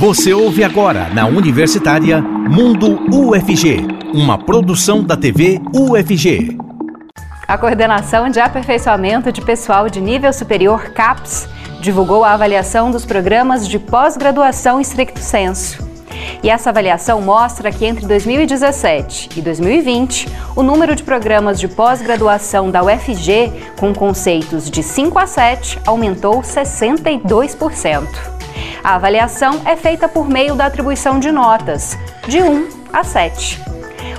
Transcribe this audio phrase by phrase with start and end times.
[0.00, 6.56] Você ouve agora na Universitária Mundo UFG, uma produção da TV UFG.
[7.46, 11.46] A Coordenação de Aperfeiçoamento de Pessoal de Nível Superior CAPS
[11.82, 15.89] divulgou a avaliação dos programas de pós-graduação estricto senso.
[16.42, 22.70] E essa avaliação mostra que entre 2017 e 2020, o número de programas de pós-graduação
[22.70, 28.06] da UFG com conceitos de 5 a 7 aumentou 62%.
[28.82, 33.60] A avaliação é feita por meio da atribuição de notas, de 1 a 7.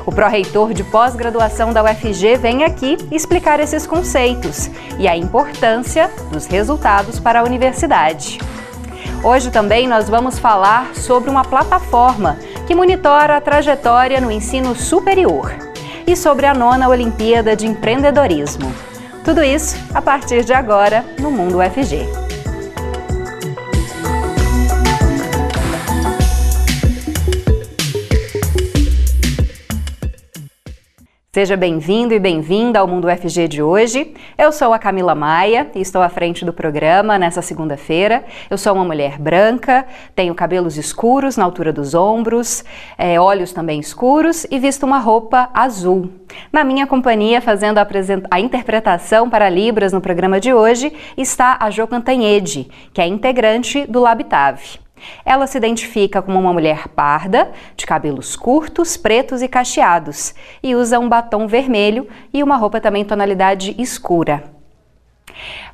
[0.06, 6.46] O pró-reitor de pós-graduação da UFG vem aqui explicar esses conceitos e a importância dos
[6.46, 8.40] resultados para a universidade.
[9.24, 15.54] Hoje também nós vamos falar sobre uma plataforma que monitora a trajetória no ensino superior
[16.08, 18.74] e sobre a nona Olimpíada de Empreendedorismo.
[19.24, 22.21] Tudo isso a partir de agora no Mundo UFG.
[31.34, 34.14] Seja bem-vindo e bem-vinda ao Mundo FG de hoje.
[34.38, 38.26] Eu sou a Camila Maia e estou à frente do programa nessa segunda-feira.
[38.50, 42.66] Eu sou uma mulher branca, tenho cabelos escuros na altura dos ombros,
[42.98, 46.10] é, olhos também escuros e visto uma roupa azul.
[46.52, 47.88] Na minha companhia, fazendo a,
[48.30, 53.88] a interpretação para Libras no programa de hoje, está a Jo Cantanhede, que é integrante
[53.88, 54.82] do Labitave.
[55.26, 61.00] Ela se identifica como uma mulher parda, de cabelos curtos, pretos e cacheados, e usa
[61.00, 64.61] um batom vermelho e uma roupa também tonalidade escura.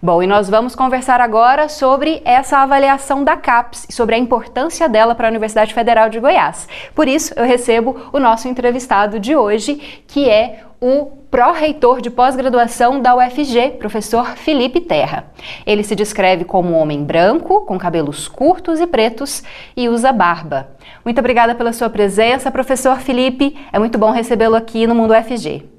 [0.01, 4.87] Bom, e nós vamos conversar agora sobre essa avaliação da CAPES e sobre a importância
[4.87, 6.67] dela para a Universidade Federal de Goiás.
[6.93, 13.01] Por isso, eu recebo o nosso entrevistado de hoje, que é o pró-reitor de pós-graduação
[13.01, 15.25] da UFG, professor Felipe Terra.
[15.65, 19.43] Ele se descreve como um homem branco, com cabelos curtos e pretos
[19.75, 20.69] e usa barba.
[21.03, 23.57] Muito obrigada pela sua presença, professor Felipe.
[23.73, 25.76] É muito bom recebê-lo aqui no Mundo UFG.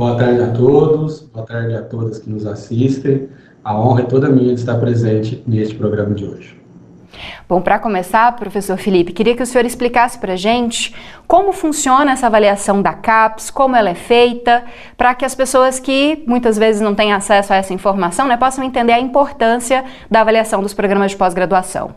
[0.00, 3.28] Boa tarde a todos, boa tarde a todas que nos assistem.
[3.62, 6.58] A honra é toda minha de estar presente neste programa de hoje.
[7.46, 10.96] Bom, para começar, professor Felipe, queria que o senhor explicasse para a gente
[11.26, 14.64] como funciona essa avaliação da CAPES, como ela é feita,
[14.96, 18.64] para que as pessoas que muitas vezes não têm acesso a essa informação né, possam
[18.64, 21.94] entender a importância da avaliação dos programas de pós-graduação.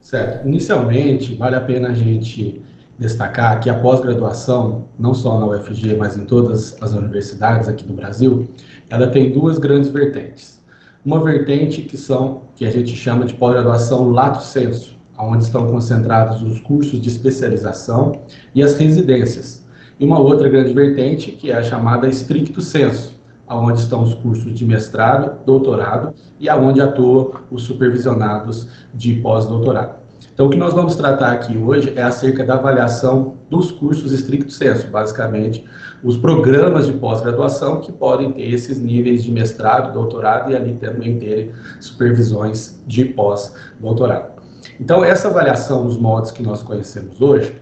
[0.00, 0.46] Certo.
[0.46, 2.62] Inicialmente, vale a pena a gente
[3.00, 7.94] destacar que a pós-graduação, não só na UFG, mas em todas as universidades aqui do
[7.94, 8.48] Brasil,
[8.88, 10.60] ela tem duas grandes vertentes
[11.04, 16.42] uma vertente que são que a gente chama de pós-graduação lato sensu, onde estão concentrados
[16.42, 18.12] os cursos de especialização
[18.54, 19.64] e as residências.
[19.98, 23.14] E uma outra grande vertente que é a chamada stricto sensu,
[23.48, 30.00] onde estão os cursos de mestrado, doutorado e aonde atuam os supervisionados de pós-doutorado.
[30.32, 34.52] Então, o que nós vamos tratar aqui hoje é acerca da avaliação dos cursos estricto
[34.52, 35.64] senso, basicamente,
[36.02, 41.18] os programas de pós-graduação que podem ter esses níveis de mestrado, doutorado e ali também
[41.18, 44.40] ter supervisões de pós-doutorado.
[44.78, 47.60] Então, essa avaliação dos modos que nós conhecemos hoje,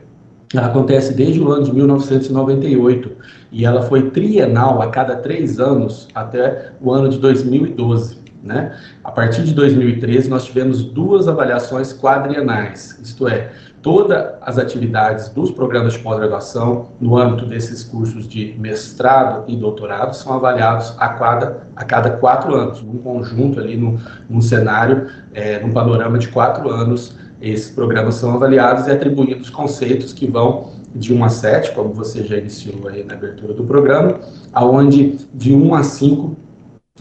[0.57, 3.11] acontece desde o ano de 1998
[3.53, 8.19] e ela foi trienal a cada três anos até o ano de 2012.
[8.43, 8.77] Né?
[9.03, 13.51] A partir de 2013, nós tivemos duas avaliações quadrienais, isto é,
[13.83, 20.15] todas as atividades dos programas de pós-graduação no âmbito desses cursos de mestrado e doutorado
[20.15, 23.99] são avaliados a cada, a cada quatro anos, num conjunto ali, num,
[24.29, 30.13] num cenário, é, num panorama de quatro anos, esses programas são avaliados e atribuídos conceitos
[30.13, 34.19] que vão de 1 a 7, como você já iniciou aí na abertura do programa,
[34.53, 36.37] aonde de 1 a 5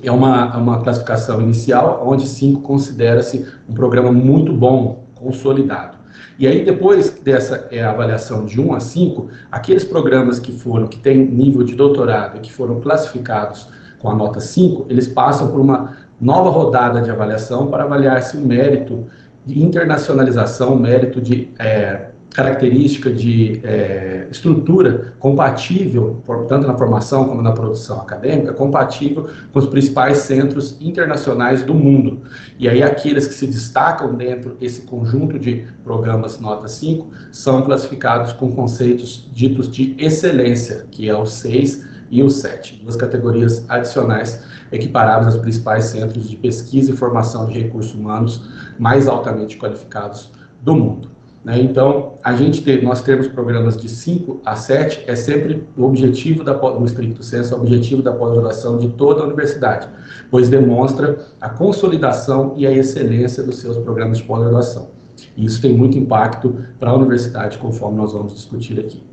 [0.03, 5.97] é uma, uma classificação inicial, onde 5 considera-se um programa muito bom, consolidado.
[6.39, 10.99] E aí, depois dessa é, avaliação de 1 a 5, aqueles programas que foram, que
[10.99, 15.59] têm nível de doutorado e que foram classificados com a nota 5, eles passam por
[15.59, 19.07] uma nova rodada de avaliação para avaliar se o mérito
[19.45, 22.06] de internacionalização, o mérito de é,
[22.37, 29.65] característica de é, estrutura compatível, tanto na formação como na produção acadêmica, compatível com os
[29.65, 32.21] principais centros internacionais do mundo.
[32.59, 38.33] E aí aqueles que se destacam dentro desse conjunto de programas nota 5 são classificados
[38.33, 44.43] com conceitos ditos de excelência, que é o 6 e o 7, duas categorias adicionais
[44.71, 48.47] equiparáveis aos principais centros de pesquisa e formação de recursos humanos
[48.77, 50.31] mais altamente qualificados
[50.61, 51.16] do mundo.
[51.43, 51.59] Né?
[51.61, 56.43] Então, a gente ter, nós temos programas de 5 a 7 é sempre o objetivo,
[56.43, 59.87] da, no estricto senso, o objetivo da pós-graduação de toda a universidade,
[60.29, 64.89] pois demonstra a consolidação e a excelência dos seus programas de pós-graduação.
[65.35, 69.03] E isso tem muito impacto para a universidade, conforme nós vamos discutir aqui.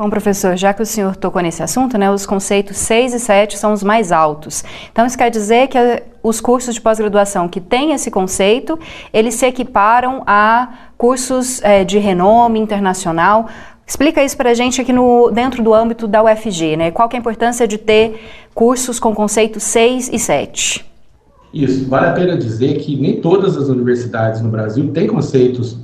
[0.00, 3.58] Bom, professor, já que o senhor tocou nesse assunto, né, os conceitos 6 e 7
[3.58, 4.64] são os mais altos.
[4.90, 5.76] Então, isso quer dizer que
[6.22, 8.78] os cursos de pós-graduação que têm esse conceito,
[9.12, 13.48] eles se equiparam a cursos é, de renome internacional.
[13.86, 16.90] Explica isso para a gente aqui no, dentro do âmbito da UFG, né?
[16.90, 18.20] Qual que é a importância de ter
[18.54, 20.84] cursos com conceitos 6 e 7?
[21.54, 25.78] Isso, vale a pena dizer que nem todas as universidades no Brasil têm conceitos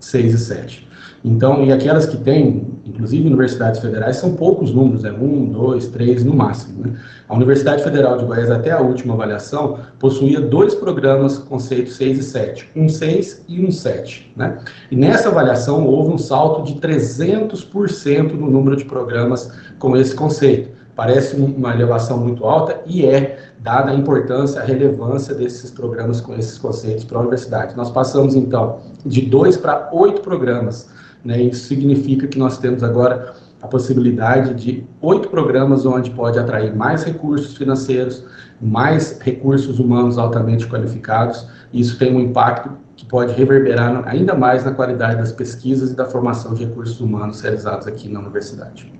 [0.00, 0.88] 6 e 7.
[1.24, 6.24] Então, e aquelas que têm, inclusive universidades federais, são poucos números, é um, dois, três
[6.24, 6.84] no máximo.
[6.84, 6.94] Né?
[7.28, 12.22] A Universidade Federal de Goiás, até a última avaliação, possuía dois programas conceitos 6 e
[12.24, 14.32] 7, um 6 e um 7.
[14.36, 14.58] Né?
[14.90, 20.72] E nessa avaliação houve um salto de 300% no número de programas com esse conceito.
[20.96, 26.34] Parece uma elevação muito alta e é, dada a importância, a relevância desses programas com
[26.34, 27.74] esses conceitos para a universidade.
[27.76, 30.90] Nós passamos, então, de dois para oito programas
[31.24, 31.40] né?
[31.40, 37.04] Isso significa que nós temos agora a possibilidade de oito programas onde pode atrair mais
[37.04, 38.24] recursos financeiros,
[38.60, 41.46] mais recursos humanos altamente qualificados.
[41.72, 46.04] Isso tem um impacto que pode reverberar ainda mais na qualidade das pesquisas e da
[46.04, 48.92] formação de recursos humanos realizados aqui na universidade.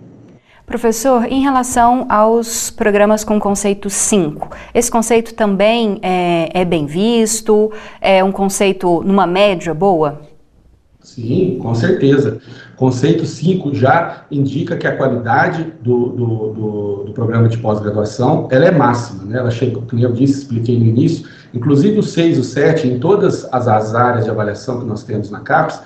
[0.65, 7.73] Professor, em relação aos programas com conceito 5, esse conceito também é, é bem visto?
[8.01, 10.32] É um conceito numa média boa?
[11.03, 12.39] Sim, com certeza.
[12.77, 18.67] Conceito 5 já indica que a qualidade do, do, do, do programa de pós-graduação ela
[18.67, 19.39] é máxima, né?
[19.39, 22.99] Ela chega, como eu disse, expliquei no início, inclusive o 6 e o 7, em
[23.01, 25.81] todas as, as, áreas de avaliação que nós temos na CAPES,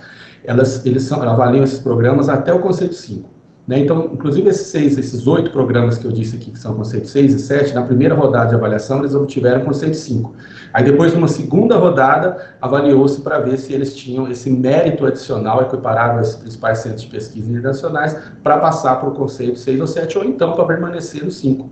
[0.45, 3.36] elas, eles são, avaliam esses programas até o conceito 5.
[3.67, 3.81] Né?
[3.81, 7.35] Então, inclusive esses seis, esses oito programas que eu disse aqui, que são conceito 6
[7.35, 10.35] e 7, na primeira rodada de avaliação eles obtiveram conceito 5.
[10.73, 16.19] Aí depois, numa segunda rodada, avaliou-se para ver se eles tinham esse mérito adicional equiparável
[16.19, 20.25] aos principais centros de pesquisa internacionais para passar para o conceito 6 ou 7, ou
[20.25, 21.69] então para permanecer no 5.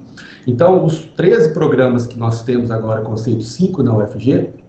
[0.46, 4.63] Então, os 13 programas que nós temos agora, conceito 5 na UFG,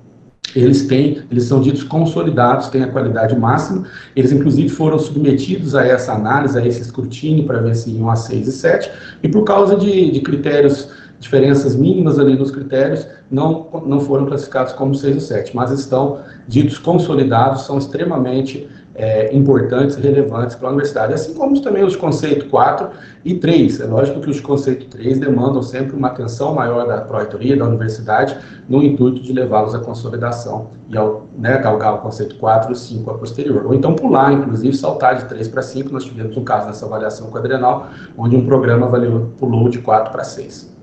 [0.55, 3.85] eles têm, eles são ditos consolidados, têm a qualidade máxima,
[4.15, 8.15] eles inclusive foram submetidos a essa análise, a esse escrutínio para ver se iam a
[8.15, 8.91] 6 e 7,
[9.23, 14.73] e por causa de, de critérios, diferenças mínimas ali nos critérios, não, não foram classificados
[14.73, 20.69] como 6 e 7, mas estão ditos consolidados, são extremamente é, importantes e relevantes para
[20.69, 22.89] a universidade, assim como também os conceitos 4
[23.25, 23.81] e 3.
[23.81, 28.37] É lógico que os conceitos 3 demandam sempre uma atenção maior da pró-reitoria, da universidade,
[28.69, 33.11] no intuito de levá-los à consolidação e ao né, galgar o conceito 4 e 5
[33.11, 33.65] a posterior.
[33.65, 35.91] Ou então pular, inclusive, saltar de 3 para 5.
[35.91, 40.23] Nós tivemos um caso nessa avaliação quadrenal, onde um programa avaliou, pulou de 4 para
[40.23, 40.74] 6.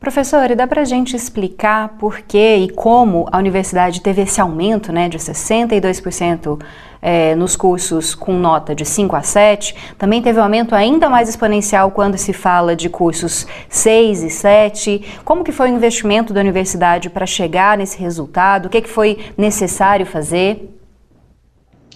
[0.00, 4.40] Professor, e dá para a gente explicar por que e como a universidade teve esse
[4.40, 6.62] aumento né, de 62%
[7.02, 9.74] é, nos cursos com nota de 5 a 7?
[9.98, 15.02] Também teve um aumento ainda mais exponencial quando se fala de cursos 6 e 7.
[15.24, 18.66] Como que foi o investimento da universidade para chegar nesse resultado?
[18.66, 20.78] O que, que foi necessário fazer?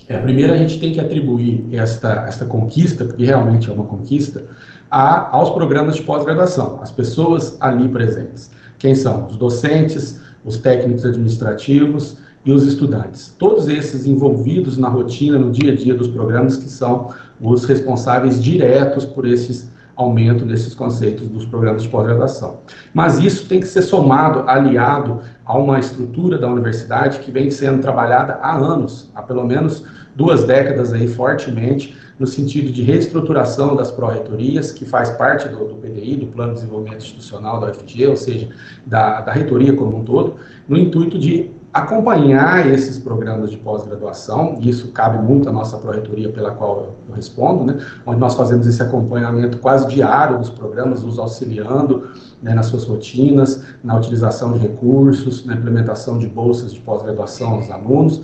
[0.09, 4.45] É, primeiro, a gente tem que atribuir esta, esta conquista, porque realmente é uma conquista,
[4.93, 8.51] a, aos programas de pós-graduação, as pessoas ali presentes.
[8.79, 9.27] Quem são?
[9.27, 13.35] Os docentes, os técnicos administrativos e os estudantes.
[13.39, 17.09] Todos esses envolvidos na rotina, no dia a dia dos programas, que são
[17.41, 22.59] os responsáveis diretos por esses aumento desses conceitos dos programas de pós-graduação.
[22.93, 27.81] Mas isso tem que ser somado, aliado a uma estrutura da universidade que vem sendo
[27.81, 33.91] trabalhada há anos, há pelo menos duas décadas aí fortemente, no sentido de reestruturação das
[33.91, 38.17] pró-reitorias, que faz parte do, do, PDI, do Plano de Desenvolvimento Institucional da UFG, ou
[38.17, 38.49] seja,
[38.87, 40.37] da, da reitoria como um todo,
[40.69, 46.31] no intuito de acompanhar esses programas de pós-graduação, e isso cabe muito à nossa pró-reitoria
[46.31, 51.19] pela qual eu respondo, né, onde nós fazemos esse acompanhamento quase diário dos programas, nos
[51.19, 52.11] auxiliando
[52.43, 57.71] né, nas suas rotinas, na utilização de recursos, na implementação de bolsas de pós-graduação aos
[57.71, 58.21] alunos,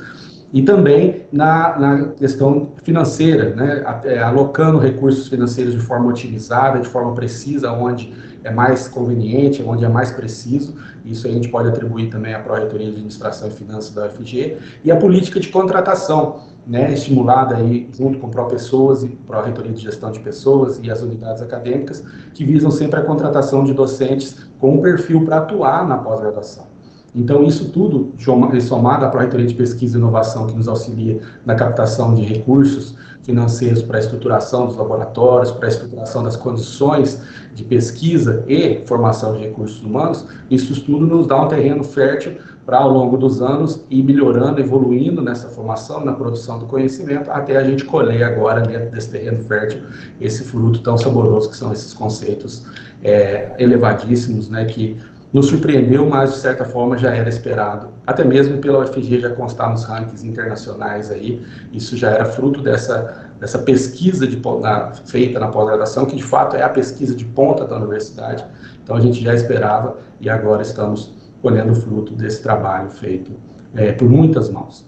[0.52, 6.88] e também na, na questão financeira, né, é, alocando recursos financeiros de forma otimizada, de
[6.88, 10.74] forma precisa, onde é mais conveniente, onde é mais preciso.
[11.04, 14.56] Isso a gente pode atribuir também à Pró-Reitoria de Administração e Finanças da UFG.
[14.82, 20.10] E a política de contratação, né, estimulada aí junto com Pró-Pessoas e Pró-Reitoria de Gestão
[20.10, 22.02] de Pessoas e as unidades acadêmicas,
[22.32, 26.77] que visam sempre a contratação de docentes com um perfil para atuar na pós-graduação.
[27.14, 28.12] Então, isso tudo,
[28.60, 33.82] somado à Pró-Reitoria de Pesquisa e Inovação, que nos auxilia na captação de recursos financeiros
[33.82, 37.20] para a estruturação dos laboratórios, para a estruturação das condições
[37.54, 42.78] de pesquisa e formação de recursos humanos, isso tudo nos dá um terreno fértil para,
[42.78, 47.64] ao longo dos anos, ir melhorando, evoluindo nessa formação, na produção do conhecimento, até a
[47.64, 49.82] gente colher agora, dentro desse terreno fértil,
[50.20, 52.66] esse fruto tão saboroso que são esses conceitos
[53.02, 54.98] é, elevadíssimos, né, que
[55.32, 57.88] nos surpreendeu, mas de certa forma já era esperado.
[58.06, 63.30] Até mesmo pela UFG já constar nos rankings internacionais aí, isso já era fruto dessa,
[63.38, 67.66] dessa pesquisa de, na, feita na pós-graduação, que de fato é a pesquisa de ponta
[67.66, 68.44] da universidade.
[68.82, 73.32] Então a gente já esperava e agora estamos colhendo fruto desse trabalho feito
[73.74, 74.87] é, por muitas mãos.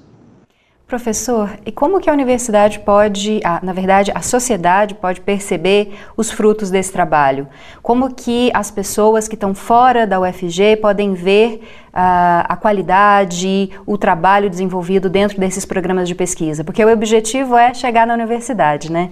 [0.90, 6.32] Professor, e como que a universidade pode, a, na verdade, a sociedade pode perceber os
[6.32, 7.46] frutos desse trabalho?
[7.80, 13.96] Como que as pessoas que estão fora da UFG podem ver uh, a qualidade, o
[13.96, 16.64] trabalho desenvolvido dentro desses programas de pesquisa?
[16.64, 19.10] Porque o objetivo é chegar na universidade, né?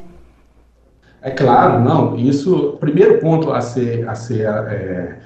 [1.22, 2.16] É claro, não.
[2.16, 5.18] Isso, primeiro ponto a ser, a ser é,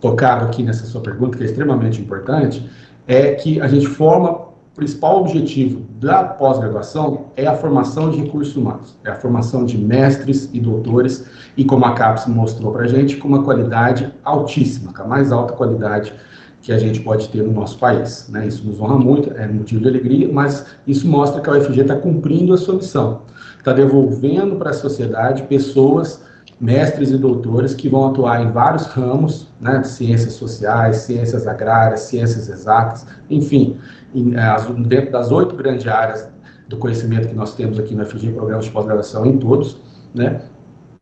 [0.00, 2.70] tocado aqui nessa sua pergunta, que é extremamente importante,
[3.08, 4.45] é que a gente forma
[4.76, 10.50] principal objetivo da pós-graduação é a formação de recursos humanos, é a formação de mestres
[10.52, 15.02] e doutores, e como a CAPES mostrou para a gente, com uma qualidade altíssima, com
[15.02, 16.12] a mais alta qualidade
[16.60, 18.28] que a gente pode ter no nosso país.
[18.28, 18.46] Né?
[18.46, 21.96] Isso nos honra muito, é motivo de alegria, mas isso mostra que a UFG está
[21.96, 23.22] cumprindo a sua missão,
[23.58, 26.22] está devolvendo para a sociedade pessoas
[26.60, 32.48] mestres e doutores que vão atuar em vários ramos, né, ciências sociais, ciências agrárias, ciências
[32.48, 33.78] exatas, enfim,
[34.14, 36.28] em, eh, dentro das oito grandes áreas
[36.68, 39.80] do conhecimento que nós temos aqui no FG, programas de pós-graduação em todos,
[40.14, 40.42] né,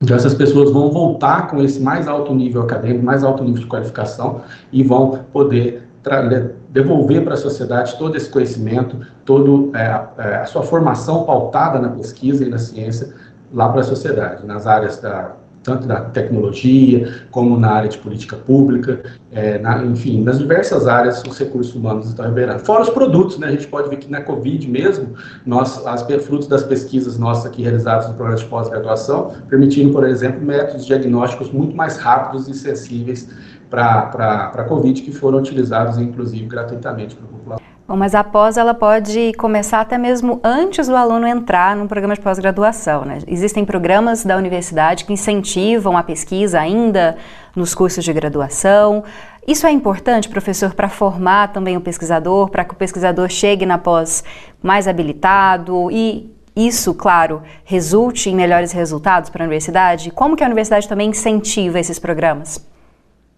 [0.03, 3.67] então essas pessoas vão voltar com esse mais alto nível acadêmico, mais alto nível de
[3.67, 5.89] qualificação e vão poder
[6.69, 11.89] devolver para a sociedade todo esse conhecimento, toda é, é, a sua formação pautada na
[11.89, 13.15] pesquisa e na ciência
[13.53, 15.33] lá para a sociedade, nas áreas da
[15.65, 19.03] tanto na tecnologia, como na área de política pública,
[19.33, 22.61] é, na, enfim, nas diversas áreas os recursos humanos estão liberando.
[22.61, 26.47] Fora os produtos, né, a gente pode ver que na Covid mesmo, nós, as frutos
[26.47, 31.75] das pesquisas nossas aqui realizadas no programa de pós-graduação, permitindo, por exemplo, métodos diagnósticos muito
[31.75, 33.29] mais rápidos e sensíveis
[33.71, 37.74] para a Covid, que foram utilizados, inclusive, gratuitamente para a população.
[37.87, 42.15] Bom, mas a pós ela pode começar até mesmo antes do aluno entrar num programa
[42.15, 43.05] de pós-graduação.
[43.05, 43.19] Né?
[43.27, 47.15] Existem programas da universidade que incentivam a pesquisa ainda
[47.55, 49.05] nos cursos de graduação.
[49.47, 53.77] Isso é importante, professor, para formar também o pesquisador, para que o pesquisador chegue na
[53.77, 54.25] pós
[54.63, 60.11] mais habilitado e isso, claro, resulte em melhores resultados para a universidade?
[60.11, 62.67] Como que a universidade também incentiva esses programas?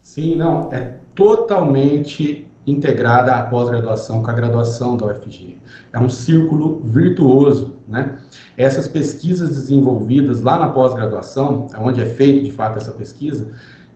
[0.03, 5.59] Sim, não, é totalmente integrada a pós-graduação com a graduação da UFG.
[5.93, 8.19] É um círculo virtuoso, né?
[8.57, 13.53] Essas pesquisas desenvolvidas lá na pós-graduação, onde é feita de fato essa pesquisa,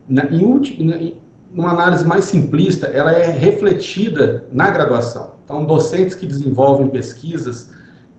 [0.09, 1.21] na, em, último, em
[1.53, 5.33] uma análise mais simplista, ela é refletida na graduação.
[5.45, 7.71] Então, docentes que desenvolvem pesquisas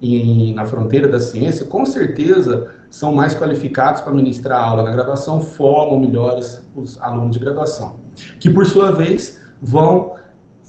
[0.02, 5.40] em, na fronteira da ciência, com certeza são mais qualificados para ministrar aula na graduação,
[5.40, 7.96] formam melhores os alunos de graduação,
[8.40, 10.16] que por sua vez vão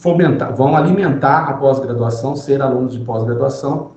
[0.03, 3.93] fomentar, vão alimentar a pós-graduação, ser alunos de pós-graduação,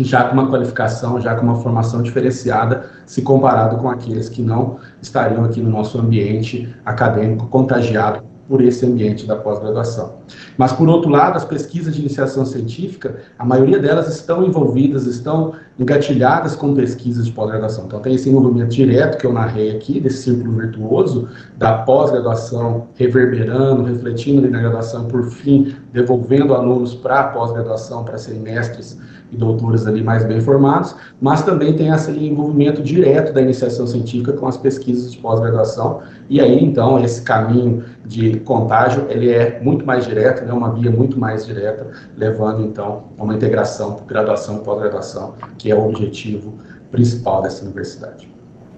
[0.00, 4.78] já com uma qualificação, já com uma formação diferenciada, se comparado com aqueles que não
[5.00, 10.14] estariam aqui no nosso ambiente acadêmico contagiado por esse ambiente da pós-graduação.
[10.56, 15.54] Mas, por outro lado, as pesquisas de iniciação científica, a maioria delas estão envolvidas, estão
[15.78, 17.86] engatilhadas com pesquisas de pós-graduação.
[17.86, 23.82] Então, tem esse envolvimento direto que eu narrei aqui, desse círculo virtuoso da pós-graduação reverberando,
[23.84, 28.98] refletindo ali na graduação, por fim, devolvendo alunos para a pós-graduação, para serem mestres
[29.32, 34.32] e doutores ali mais bem formados, mas também tem esse envolvimento direto da iniciação científica
[34.32, 39.84] com as pesquisas de pós-graduação, e aí, então, esse caminho de contágio, ele é muito
[39.84, 45.34] mais direto, né, uma via muito mais direta, levando, então, a uma integração graduação pós-graduação,
[45.58, 46.54] que é o objetivo
[46.90, 48.32] principal dessa universidade,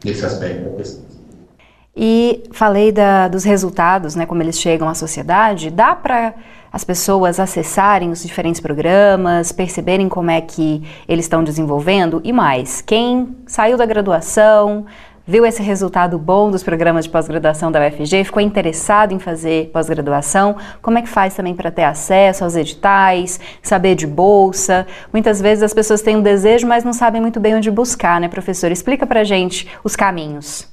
[0.05, 1.16] nesse aspecto da pesquisa.
[1.97, 6.35] E falei da, dos resultados, né, como eles chegam à sociedade, dá para
[6.71, 12.83] as pessoas acessarem os diferentes programas, perceberem como é que eles estão desenvolvendo e mais,
[12.83, 14.85] quem saiu da graduação,
[15.26, 20.56] viu esse resultado bom dos programas de pós-graduação da UFG, ficou interessado em fazer pós-graduação,
[20.80, 24.87] como é que faz também para ter acesso aos editais, saber de bolsa?
[25.12, 28.28] Muitas vezes as pessoas têm um desejo, mas não sabem muito bem onde buscar, né,
[28.28, 28.71] professor?
[28.71, 30.68] Explica para gente os caminhos.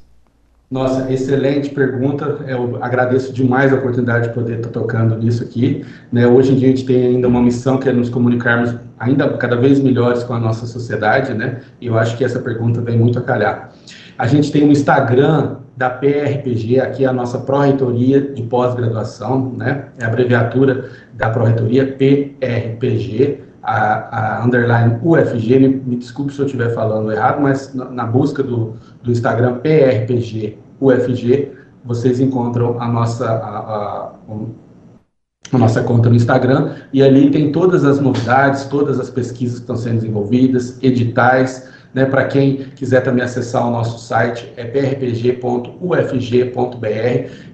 [0.69, 2.39] Nossa, excelente pergunta.
[2.47, 5.85] Eu agradeço demais a oportunidade de poder estar tocando nisso aqui.
[6.11, 6.25] Né?
[6.25, 9.55] Hoje em dia a gente tem ainda uma missão que é nos comunicarmos ainda cada
[9.55, 11.61] vez melhores com a nossa sociedade, né?
[11.79, 13.72] E eu acho que essa pergunta vem muito a calhar.
[14.17, 19.89] A gente tem um Instagram da PRPG, aqui é a nossa Pró-Reitoria de Pós-Graduação, né?
[19.99, 26.45] É a abreviatura da Pró-Reitoria PRPG a, a underline UFG, me, me, desculpe se eu
[26.45, 31.51] estiver falando errado, mas na, na, busca do, do Instagram PRPG UFG,
[31.85, 34.11] vocês encontram a nossa, a, a,
[35.53, 39.61] a, nossa conta no Instagram, e ali tem todas as novidades, todas as pesquisas que
[39.61, 45.69] estão sendo desenvolvidas, editais, né, Para quem quiser também acessar o nosso site, é prpg.ufg.br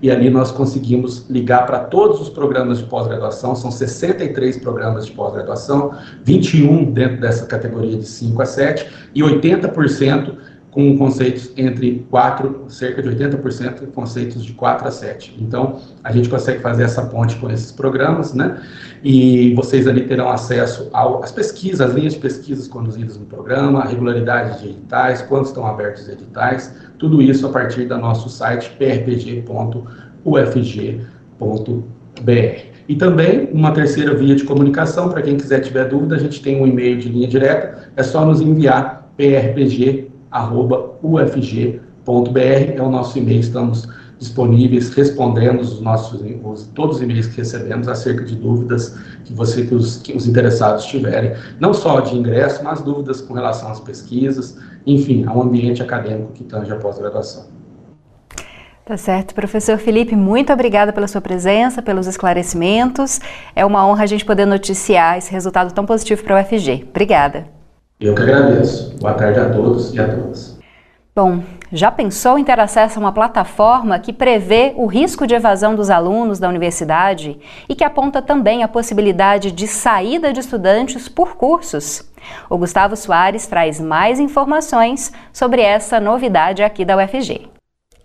[0.01, 5.12] e ali nós conseguimos ligar para todos os programas de pós-graduação, são 63 programas de
[5.12, 5.93] pós-graduação,
[6.24, 10.36] 21 dentro dessa categoria de 5 a 7 e 80%
[10.71, 15.35] com conceitos entre 4, cerca de 80% conceitos de 4 a 7.
[15.39, 18.61] Então, a gente consegue fazer essa ponte com esses programas, né?
[19.03, 23.85] E vocês ali terão acesso às pesquisas, às linhas de pesquisas conduzidas no programa, a
[23.85, 28.69] regularidade de editais, quando estão abertos os editais, tudo isso a partir do nosso site
[28.77, 29.49] prpg.ufg.br.
[32.88, 36.61] E também uma terceira via de comunicação, para quem quiser tiver dúvida, a gente tem
[36.61, 40.09] um e-mail de linha direta, é só nos enviar prpg
[41.01, 42.39] ufg.br
[42.75, 43.88] é o nosso e-mail, estamos
[44.19, 49.65] disponíveis, respondendo os nossos, os, todos os e-mails que recebemos acerca de dúvidas que, você,
[49.65, 53.79] que os, que os interessados tiverem, não só de ingresso, mas dúvidas com relação às
[53.79, 57.48] pesquisas, enfim, ao ambiente acadêmico que tange a pós-graduação.
[58.86, 59.36] Tá certo.
[59.36, 63.21] Professor Felipe, muito obrigada pela sua presença, pelos esclarecimentos.
[63.55, 66.88] É uma honra a gente poder noticiar esse resultado tão positivo para o UFG.
[66.89, 67.59] Obrigada.
[68.00, 68.96] Eu que agradeço.
[68.98, 70.58] Boa tarde a todos e a todas.
[71.13, 75.75] Bom, já pensou em ter acesso a uma plataforma que prevê o risco de evasão
[75.75, 77.38] dos alunos da universidade
[77.68, 82.10] e que aponta também a possibilidade de saída de estudantes por cursos?
[82.50, 87.59] O Gustavo Soares traz mais informações sobre essa novidade aqui da UFG.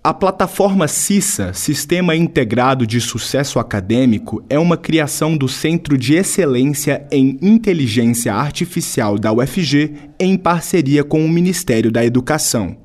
[0.07, 7.09] A plataforma CISA, Sistema Integrado de Sucesso Acadêmico, é uma criação do Centro de Excelência
[7.11, 12.77] em Inteligência Artificial da UFG em parceria com o Ministério da Educação.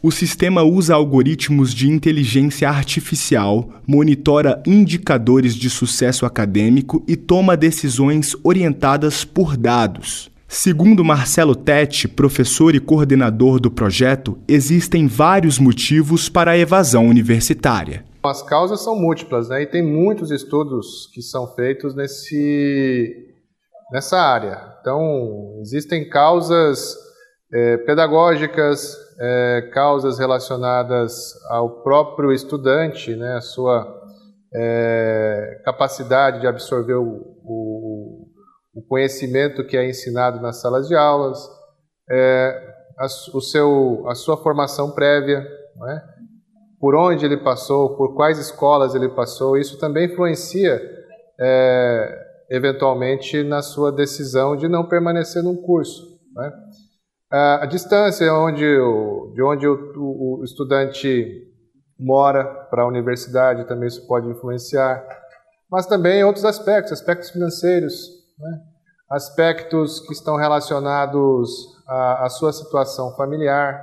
[0.00, 8.36] O sistema usa algoritmos de inteligência artificial, monitora indicadores de sucesso acadêmico e toma decisões
[8.44, 10.30] orientadas por dados.
[10.54, 18.04] Segundo Marcelo Tete, professor e coordenador do projeto, existem vários motivos para a evasão universitária.
[18.22, 19.62] As causas são múltiplas, né?
[19.62, 23.34] E tem muitos estudos que são feitos nesse,
[23.92, 24.76] nessa área.
[24.80, 26.96] Então, existem causas
[27.52, 33.34] é, pedagógicas, é, causas relacionadas ao próprio estudante, né?
[33.34, 33.92] A sua
[34.54, 37.73] é, capacidade de absorver o, o
[38.74, 41.38] o conhecimento que é ensinado nas salas de aulas,
[42.10, 46.02] é, a, o seu, a sua formação prévia, é?
[46.80, 50.80] por onde ele passou, por quais escolas ele passou, isso também influencia
[51.40, 56.18] é, eventualmente na sua decisão de não permanecer num curso.
[56.42, 56.52] É?
[57.32, 61.42] A, a distância onde o, de onde o, o, o estudante
[61.98, 65.04] mora para a universidade também isso pode influenciar,
[65.70, 68.60] mas também outros aspectos, aspectos financeiros, né?
[69.10, 71.50] aspectos que estão relacionados
[71.86, 73.82] à, à sua situação familiar,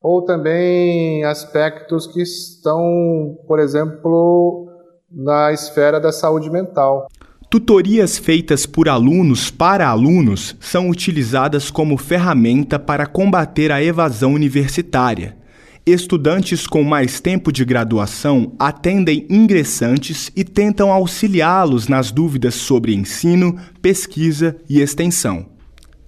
[0.00, 4.68] ou também aspectos que estão, por exemplo,
[5.10, 7.08] na esfera da saúde mental.
[7.50, 15.43] Tutorias feitas por alunos para alunos são utilizadas como ferramenta para combater a evasão universitária
[15.86, 23.60] Estudantes com mais tempo de graduação atendem ingressantes e tentam auxiliá-los nas dúvidas sobre ensino,
[23.82, 25.44] pesquisa e extensão.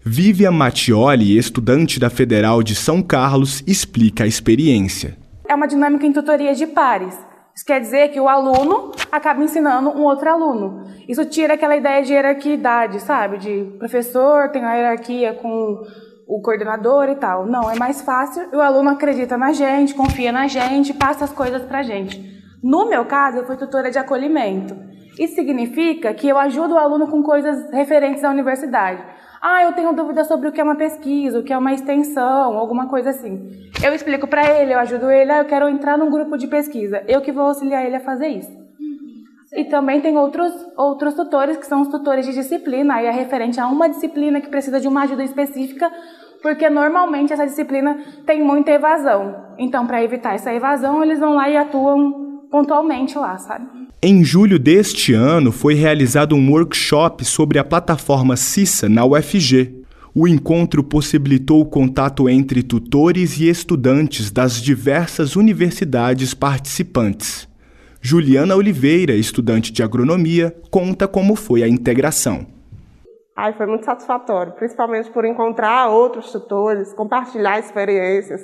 [0.02, 5.18] Vivian Mattioli, estudante da Federal de São Carlos, explica a experiência.
[5.46, 7.14] É uma dinâmica em tutoria de pares.
[7.54, 10.84] Isso quer dizer que o aluno acaba ensinando um outro aluno.
[11.06, 12.58] Isso tira aquela ideia de hierarquia,
[12.98, 13.36] sabe?
[13.36, 15.82] De professor tem a hierarquia com
[16.26, 17.46] o coordenador e tal.
[17.46, 18.48] Não, é mais fácil.
[18.52, 22.20] O aluno acredita na gente, confia na gente, passa as coisas para a gente.
[22.62, 24.76] No meu caso, eu fui tutora de acolhimento.
[25.18, 29.02] Isso significa que eu ajudo o aluno com coisas referentes à universidade.
[29.40, 32.58] Ah, eu tenho dúvida sobre o que é uma pesquisa, o que é uma extensão,
[32.58, 33.70] alguma coisa assim.
[33.82, 37.02] Eu explico para ele, eu ajudo ele, ah, eu quero entrar num grupo de pesquisa.
[37.06, 38.65] Eu que vou auxiliar ele a fazer isso.
[39.56, 43.58] E também tem outros, outros tutores, que são os tutores de disciplina, aí é referente
[43.58, 45.90] a uma disciplina que precisa de uma ajuda específica,
[46.42, 49.34] porque normalmente essa disciplina tem muita evasão.
[49.56, 53.66] Então, para evitar essa evasão, eles vão lá e atuam pontualmente lá, sabe?
[54.02, 59.82] Em julho deste ano, foi realizado um workshop sobre a plataforma CISA na UFG.
[60.14, 67.48] O encontro possibilitou o contato entre tutores e estudantes das diversas universidades participantes.
[68.00, 72.46] Juliana Oliveira, estudante de agronomia, conta como foi a integração.
[73.36, 78.40] Ai, foi muito satisfatório, principalmente por encontrar outros tutores, compartilhar experiências,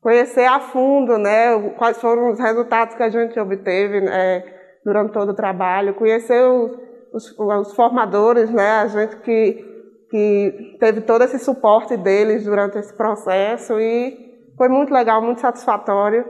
[0.00, 4.42] conhecer a fundo né, quais foram os resultados que a gente obteve né,
[4.84, 6.72] durante todo o trabalho, conhecer os,
[7.12, 9.64] os, os formadores, né, a gente que,
[10.10, 14.16] que teve todo esse suporte deles durante esse processo e
[14.56, 16.24] foi muito legal, muito satisfatório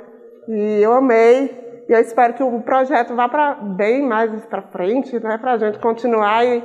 [0.48, 1.61] e eu amei
[1.92, 5.58] e eu espero que o projeto vá para bem mais para frente, né, para a
[5.58, 6.64] gente continuar e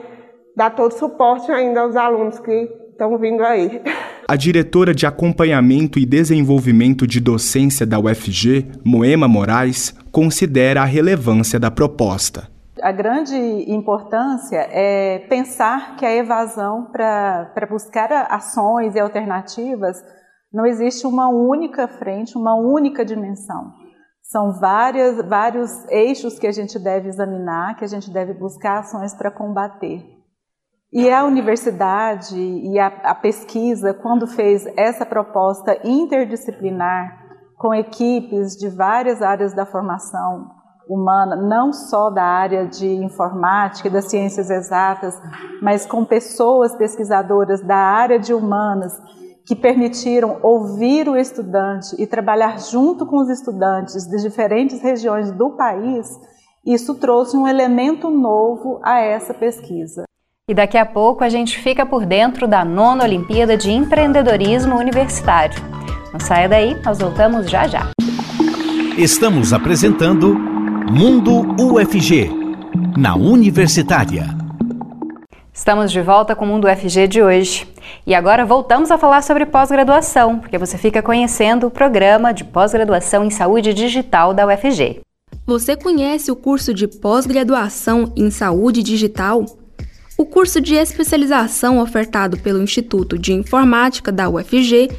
[0.55, 3.81] dar todo o suporte ainda aos alunos que estão vindo aí.
[4.25, 11.59] A diretora de acompanhamento e desenvolvimento de docência da UFG, Moema Moraes, considera a relevância
[11.59, 12.47] da proposta.
[12.81, 13.35] A grande
[13.69, 20.01] importância é pensar que a evasão, para buscar ações e alternativas,
[20.53, 23.86] não existe uma única frente, uma única dimensão.
[24.29, 29.13] São várias, vários eixos que a gente deve examinar, que a gente deve buscar ações
[29.13, 30.03] para combater.
[30.91, 37.25] E a universidade e a, a pesquisa, quando fez essa proposta interdisciplinar,
[37.57, 40.51] com equipes de várias áreas da formação
[40.89, 45.17] humana, não só da área de informática e das ciências exatas,
[45.61, 48.93] mas com pessoas pesquisadoras da área de humanas
[49.47, 55.51] que permitiram ouvir o estudante e trabalhar junto com os estudantes de diferentes regiões do
[55.51, 56.19] país,
[56.65, 60.03] isso trouxe um elemento novo a essa pesquisa.
[60.49, 65.57] E daqui a pouco a gente fica por dentro da nona Olimpíada de Empreendedorismo Universitário.
[66.11, 67.87] Não saia daí, nós voltamos já já.
[68.97, 70.35] Estamos apresentando
[70.91, 72.29] Mundo UFG,
[72.97, 74.25] na Universitária.
[75.53, 77.76] Estamos de volta com o Mundo UFG de hoje.
[78.05, 83.23] E agora voltamos a falar sobre pós-graduação, porque você fica conhecendo o programa de pós-graduação
[83.25, 85.01] em saúde digital da UFG.
[85.45, 89.45] Você conhece o curso de pós-graduação em saúde digital?
[90.17, 94.89] O curso de especialização ofertado pelo Instituto de Informática da UFG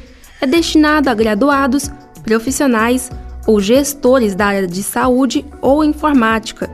[0.41, 1.91] é destinado a graduados,
[2.23, 3.11] profissionais
[3.45, 6.69] ou gestores da área de saúde ou informática.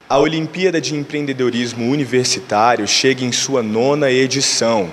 [0.08, 4.90] A Olimpíada de Empreendedorismo Universitário chega em sua nona edição.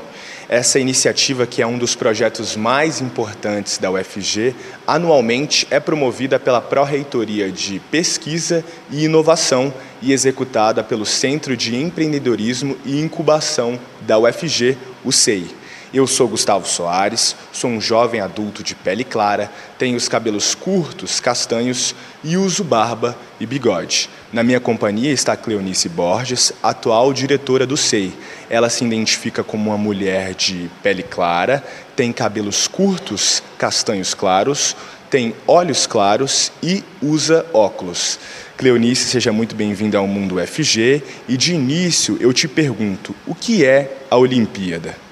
[0.48, 4.54] Essa iniciativa, que é um dos projetos mais importantes da UFG,
[4.86, 12.78] anualmente é promovida pela Pró-Reitoria de Pesquisa e Inovação e executada pelo Centro de Empreendedorismo
[12.86, 15.57] e Incubação da UFG, o CEI.
[15.92, 21.18] Eu sou Gustavo Soares, sou um jovem adulto de pele clara, tenho os cabelos curtos,
[21.18, 24.10] castanhos e uso barba e bigode.
[24.30, 28.12] Na minha companhia está Cleonice Borges, atual diretora do SEI.
[28.50, 31.64] Ela se identifica como uma mulher de pele clara,
[31.96, 34.76] tem cabelos curtos, castanhos claros,
[35.08, 38.18] tem olhos claros e usa óculos.
[38.58, 43.64] Cleonice, seja muito bem-vinda ao Mundo FG e de início eu te pergunto, o que
[43.64, 45.07] é a Olimpíada?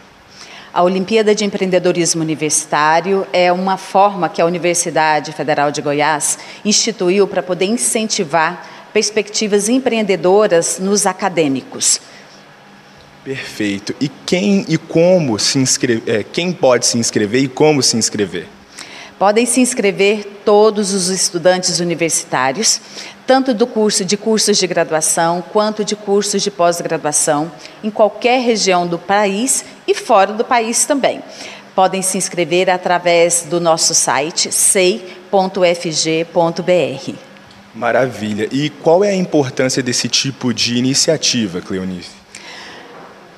[0.77, 7.27] A Olimpíada de Empreendedorismo Universitário é uma forma que a Universidade Federal de Goiás instituiu
[7.27, 11.99] para poder incentivar perspectivas empreendedoras nos acadêmicos.
[13.25, 13.97] Perfeito.
[13.99, 18.47] E quem e como se inscrever, é, quem pode se inscrever e como se inscrever?
[19.19, 22.81] Podem se inscrever todos os estudantes universitários,
[23.27, 27.51] tanto do curso de cursos de graduação quanto de cursos de pós-graduação,
[27.83, 31.23] em qualquer região do país e fora do país também.
[31.75, 35.33] Podem se inscrever através do nosso site sei.fg.br.
[37.75, 38.49] Maravilha.
[38.53, 42.11] E qual é a importância desse tipo de iniciativa, Cleonice?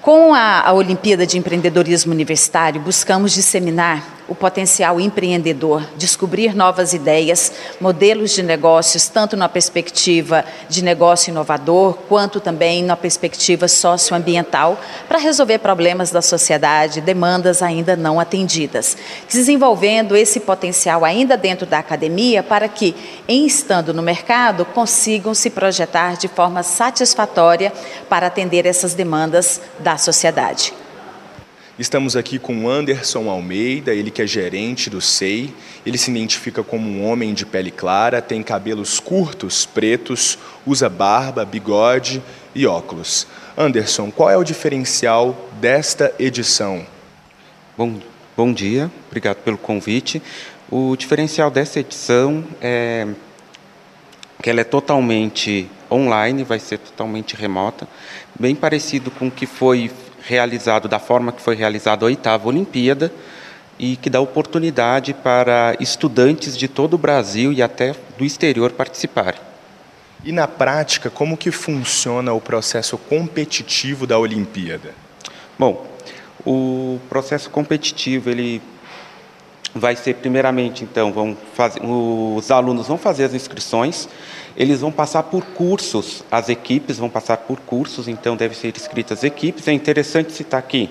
[0.02, 7.50] Com a, a Olimpíada de Empreendedorismo Universitário, buscamos disseminar o potencial empreendedor, descobrir novas ideias,
[7.80, 15.18] modelos de negócios, tanto na perspectiva de negócio inovador, quanto também na perspectiva socioambiental, para
[15.18, 18.96] resolver problemas da sociedade, demandas ainda não atendidas.
[19.28, 22.94] Desenvolvendo esse potencial ainda dentro da academia para que,
[23.26, 27.72] em estando no mercado, consigam se projetar de forma satisfatória
[28.08, 30.74] para atender essas demandas da sociedade.
[31.78, 35.54] Estamos aqui com Anderson Almeida, ele que é gerente do SEI.
[35.86, 40.36] Ele se identifica como um homem de pele clara, tem cabelos curtos, pretos,
[40.66, 42.20] usa barba, bigode
[42.52, 43.28] e óculos.
[43.56, 46.84] Anderson, qual é o diferencial desta edição?
[47.76, 48.00] Bom,
[48.36, 50.20] bom dia, obrigado pelo convite.
[50.68, 53.06] O diferencial dessa edição é
[54.42, 57.86] que ela é totalmente online, vai ser totalmente remota,
[58.38, 59.92] bem parecido com o que foi
[60.28, 63.10] realizado da forma que foi realizada a oitava Olimpíada
[63.78, 69.40] e que dá oportunidade para estudantes de todo o Brasil e até do exterior participarem.
[70.22, 74.92] E na prática, como que funciona o processo competitivo da Olimpíada?
[75.58, 75.86] Bom,
[76.44, 78.60] o processo competitivo ele
[79.74, 84.08] vai ser primeiramente então vão fazer, os alunos vão fazer as inscrições
[84.58, 89.22] eles vão passar por cursos, as equipes vão passar por cursos, então devem ser inscritas
[89.22, 89.68] equipes.
[89.68, 90.90] É interessante citar aqui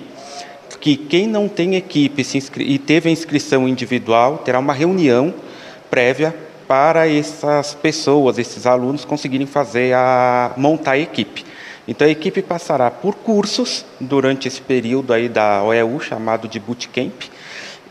[0.79, 2.25] que quem não tem equipe
[2.59, 5.33] e teve a inscrição individual terá uma reunião
[5.89, 6.33] prévia
[6.65, 11.43] para essas pessoas, esses alunos conseguirem fazer a montar a equipe.
[11.85, 17.23] Então a equipe passará por cursos durante esse período aí da OEU chamado de bootcamp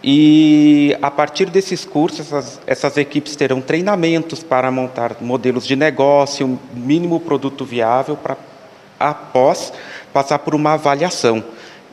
[0.09, 6.61] e a partir desses cursos, essas, essas, equipes terão treinamentos para montar modelos de negócio,
[6.73, 8.37] mínimo produto viável, para
[9.01, 9.73] após
[10.12, 11.42] passar por uma avaliação.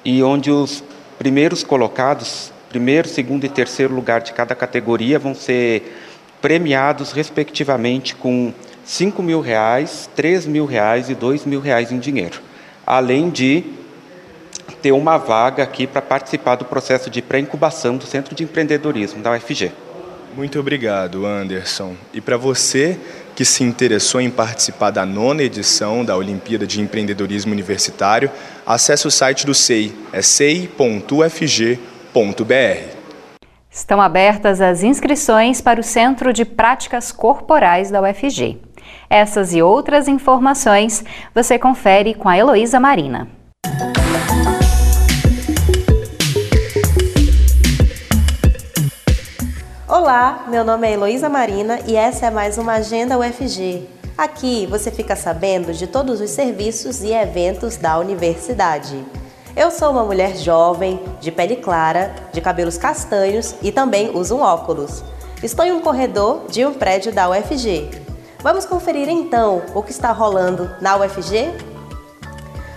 [0.06, 0.84] E onde os
[1.17, 5.97] primeiros colocados, primeiro, segundo e terceiro lugar de cada categoria, vão ser
[6.39, 8.54] premiados, respectivamente, com
[8.86, 12.39] 5 mil reais, 3 mil reais e 2 mil reais em dinheiro.
[12.86, 13.63] Além de
[14.82, 19.32] ter uma vaga aqui para participar do processo de pré-incubação do Centro de Empreendedorismo da
[19.32, 19.71] UFG.
[20.36, 21.95] Muito obrigado, Anderson.
[22.13, 22.97] E para você
[23.36, 28.32] que se interessou em participar da nona edição da Olimpíada de Empreendedorismo Universitário,
[28.65, 31.73] acesse o site do SEI, é sei.ufg.br.
[33.69, 38.60] Estão abertas as inscrições para o Centro de Práticas Corporais da UFG.
[39.10, 43.28] Essas e outras informações você confere com a Heloísa Marina.
[49.95, 53.88] Olá, meu nome é Heloísa Marina e essa é mais uma Agenda UFG.
[54.17, 59.06] Aqui você fica sabendo de todos os serviços e eventos da universidade.
[59.56, 64.41] Eu sou uma mulher jovem, de pele clara, de cabelos castanhos e também uso um
[64.41, 65.03] óculos.
[65.43, 67.91] Estou em um corredor de um prédio da UFG.
[68.39, 71.53] Vamos conferir então o que está rolando na UFG?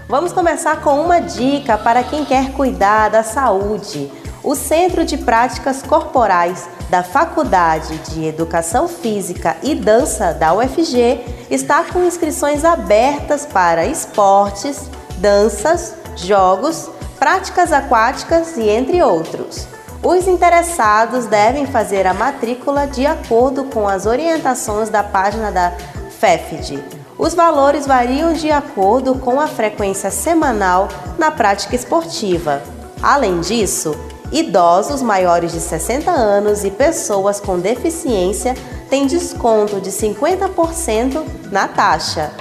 [0.06, 4.12] Vamos começar com uma dica para quem quer cuidar da saúde.
[4.46, 11.82] O Centro de Práticas Corporais da Faculdade de Educação Física e Dança da UFG está
[11.82, 19.66] com inscrições abertas para esportes, danças, jogos, práticas aquáticas e entre outros.
[20.00, 25.72] Os interessados devem fazer a matrícula de acordo com as orientações da página da
[26.20, 26.78] FEFD.
[27.18, 30.86] Os valores variam de acordo com a frequência semanal
[31.18, 32.62] na prática esportiva.
[33.02, 33.96] Além disso,
[34.32, 38.54] Idosos maiores de 60 anos e pessoas com deficiência
[38.90, 42.32] têm desconto de 50% na taxa.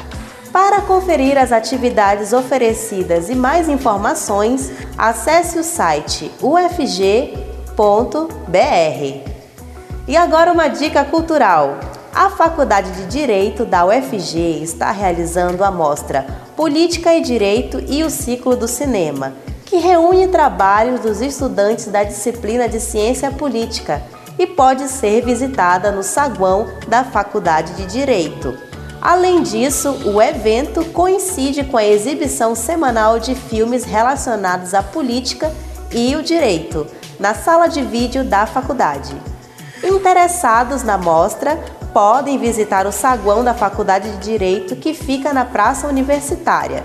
[0.52, 7.36] Para conferir as atividades oferecidas e mais informações, acesse o site ufg.br.
[10.08, 11.80] E agora uma dica cultural.
[12.14, 18.10] A Faculdade de Direito da UFG está realizando a mostra Política e Direito e o
[18.10, 24.02] Ciclo do Cinema que reúne trabalhos dos estudantes da disciplina de Ciência Política
[24.38, 28.58] e pode ser visitada no saguão da Faculdade de Direito.
[29.02, 35.52] Além disso, o evento coincide com a exibição semanal de filmes relacionados à política
[35.92, 36.88] e o direito,
[37.20, 39.16] na sala de vídeo da faculdade.
[39.84, 41.58] Interessados na mostra
[41.94, 46.84] podem visitar o saguão da Faculdade de Direito que fica na Praça Universitária.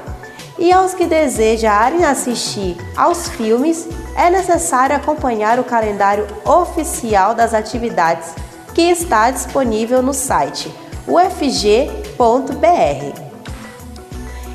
[0.60, 8.34] E aos que desejarem assistir aos filmes, é necessário acompanhar o calendário oficial das atividades
[8.74, 10.70] que está disponível no site
[11.08, 11.88] ufg.br.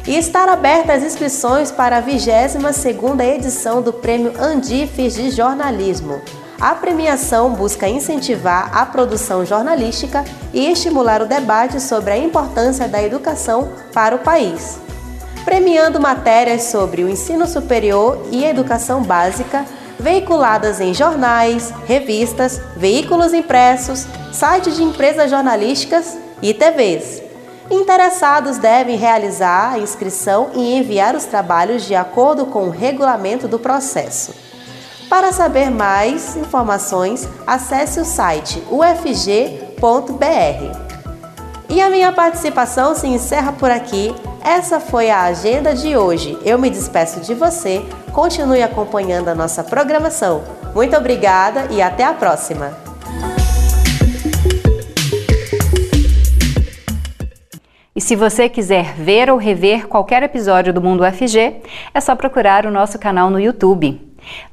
[0.07, 6.21] e estar abertas as inscrições para a 22ª edição do Prêmio Andifes de Jornalismo.
[6.61, 13.01] A premiação busca incentivar a produção jornalística e estimular o debate sobre a importância da
[13.01, 14.84] educação para o país.
[15.45, 19.63] Premiando matérias sobre o ensino superior e educação básica,
[19.99, 27.21] veiculadas em jornais, revistas, veículos impressos, sites de empresas jornalísticas e TVs.
[27.69, 33.59] Interessados devem realizar a inscrição e enviar os trabalhos de acordo com o regulamento do
[33.59, 34.33] processo.
[35.07, 40.84] Para saber mais informações, acesse o site ufg.br.
[41.69, 44.13] E a minha participação se encerra por aqui.
[44.43, 46.37] Essa foi a agenda de hoje.
[46.43, 47.83] Eu me despeço de você.
[48.13, 50.43] Continue acompanhando a nossa programação.
[50.73, 52.85] Muito obrigada e até a próxima!
[57.95, 61.61] E se você quiser ver ou rever qualquer episódio do Mundo UFG,
[61.93, 64.01] é só procurar o nosso canal no YouTube.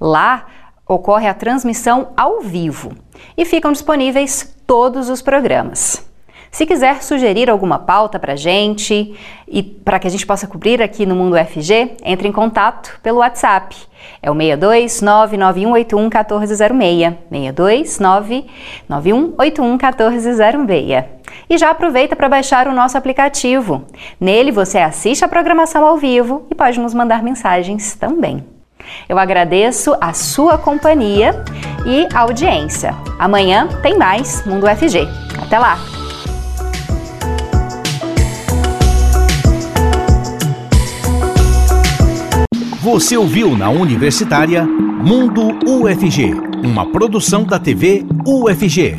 [0.00, 0.46] Lá
[0.86, 2.92] ocorre a transmissão ao vivo
[3.36, 6.11] e ficam disponíveis todos os programas.
[6.52, 9.16] Se quiser sugerir alguma pauta para gente
[9.48, 13.20] e para que a gente possa cobrir aqui no Mundo FG, entre em contato pelo
[13.20, 13.74] WhatsApp.
[14.20, 17.16] É o 62 99181 1406.
[17.30, 21.04] 62 99181 1406.
[21.48, 23.86] E já aproveita para baixar o nosso aplicativo.
[24.20, 28.44] Nele você assiste a programação ao vivo e pode nos mandar mensagens também.
[29.08, 31.34] Eu agradeço a sua companhia
[31.86, 32.94] e audiência.
[33.18, 35.08] Amanhã tem mais Mundo FG.
[35.40, 36.01] Até lá!
[42.80, 48.96] Você ouviu na Universitária Mundo UFG, uma produção da TV UFG.